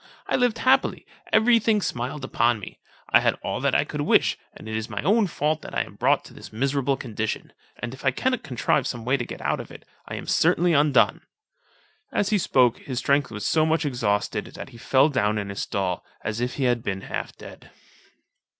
I 0.25 0.35
lived 0.35 0.57
happily, 0.57 1.05
every 1.31 1.59
thing 1.59 1.79
smiled 1.79 2.25
upon 2.25 2.59
me; 2.59 2.79
I 3.09 3.19
had 3.19 3.35
all 3.43 3.61
that 3.61 3.75
I 3.75 3.83
could 3.83 4.01
wish; 4.01 4.35
it 4.59 4.67
is 4.67 4.89
my 4.89 4.99
own 5.03 5.27
fault 5.27 5.61
that 5.61 5.75
I 5.75 5.83
am 5.83 5.93
brought 5.93 6.25
to 6.25 6.33
this 6.33 6.51
miserable 6.51 6.97
condition; 6.97 7.53
and 7.77 7.93
if 7.93 8.03
I 8.03 8.09
cannot 8.09 8.41
contrive 8.41 8.87
some 8.87 9.05
way 9.05 9.15
to 9.15 9.25
get 9.27 9.41
out 9.41 9.59
of 9.59 9.69
it, 9.69 9.85
I 10.07 10.15
am 10.15 10.25
certainly 10.25 10.73
undone." 10.73 11.21
As 12.11 12.29
he 12.29 12.39
spoke, 12.39 12.79
his 12.79 12.97
strength 12.97 13.29
was 13.29 13.45
so 13.45 13.63
much 13.63 13.85
exhausted 13.85 14.45
that 14.55 14.69
he 14.69 14.77
fell 14.79 15.07
down 15.07 15.37
in 15.37 15.49
his 15.49 15.59
stall, 15.59 16.03
as 16.23 16.41
if 16.41 16.55
he 16.55 16.63
had 16.63 16.81
been 16.81 17.01
half 17.01 17.37
dead. 17.37 17.69